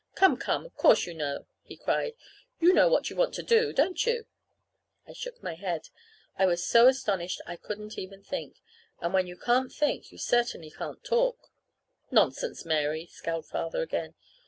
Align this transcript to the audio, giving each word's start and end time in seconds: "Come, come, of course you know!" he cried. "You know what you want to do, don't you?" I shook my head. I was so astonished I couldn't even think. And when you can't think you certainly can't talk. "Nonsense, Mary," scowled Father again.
"Come, 0.15 0.35
come, 0.35 0.65
of 0.65 0.73
course 0.73 1.05
you 1.05 1.13
know!" 1.13 1.45
he 1.61 1.77
cried. 1.77 2.15
"You 2.59 2.73
know 2.73 2.87
what 2.89 3.11
you 3.11 3.15
want 3.15 3.35
to 3.35 3.43
do, 3.43 3.71
don't 3.71 4.03
you?" 4.03 4.25
I 5.07 5.13
shook 5.13 5.43
my 5.43 5.53
head. 5.53 5.89
I 6.39 6.47
was 6.47 6.65
so 6.65 6.87
astonished 6.87 7.39
I 7.45 7.55
couldn't 7.55 7.99
even 7.99 8.23
think. 8.23 8.55
And 8.99 9.13
when 9.13 9.27
you 9.27 9.37
can't 9.37 9.71
think 9.71 10.11
you 10.11 10.17
certainly 10.17 10.71
can't 10.71 11.03
talk. 11.03 11.51
"Nonsense, 12.09 12.65
Mary," 12.65 13.05
scowled 13.05 13.45
Father 13.45 13.83
again. 13.83 14.15